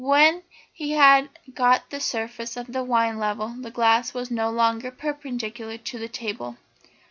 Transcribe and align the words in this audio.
When 0.03 0.41
he 0.73 0.93
had 0.93 1.29
got 1.53 1.91
the 1.91 1.99
surface 1.99 2.57
of 2.57 2.73
the 2.73 2.83
wine 2.83 3.19
level 3.19 3.49
the 3.49 3.69
glass 3.69 4.15
was 4.15 4.31
no 4.31 4.49
longer 4.49 4.89
perpendicular 4.89 5.77
to 5.77 5.99
the 5.99 6.09
table. 6.09 6.57